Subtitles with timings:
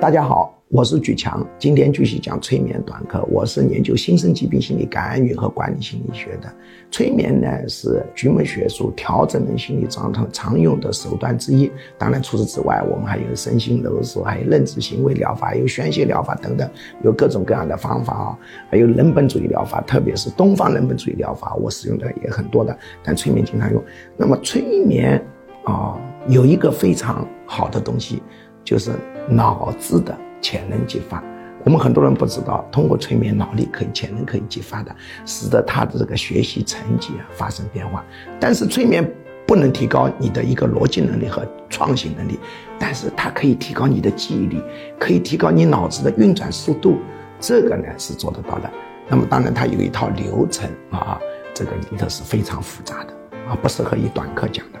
[0.00, 3.26] 大家好，我是举强，今天继续讲催眠短课。
[3.30, 6.54] 我是研究新生疾病心理、感染运和管理心理学的。
[6.90, 11.70] 催眠呢是局门学术调整人心理状态常用的手段之一。
[11.96, 16.68] 当然，除此之外，我们还有身心柔术，还有认知行为疗法，有宣泄疗法等等，
[17.02, 18.38] 有各种各样的方法啊。
[18.70, 22.76] 还有人本主义疗法，特别是东方人本主义疗法，我使用的也很多的。
[23.02, 23.82] 但催眠经常用。
[24.18, 25.24] 那么催眠
[25.64, 28.22] 啊，有一个非常好的东西。
[28.64, 28.92] 就是
[29.28, 31.22] 脑子的潜能激发，
[31.64, 34.94] 我们很多人不知道，通过催眠，脑力可以潜能可以激发的，
[35.24, 38.04] 使得他的这个学习成绩啊发生变化。
[38.40, 39.08] 但是催眠
[39.46, 42.38] 不能提高你的一个逻辑能力和创新能力，
[42.78, 44.62] 但是它可以提高你的记忆力，
[44.98, 46.98] 可以提高你脑子的运转速度，
[47.38, 48.70] 这个呢是做得到的。
[49.06, 51.20] 那么当然它有一套流程啊，
[51.52, 53.12] 这个里头是非常复杂的
[53.48, 54.78] 啊，不适合以短课讲的。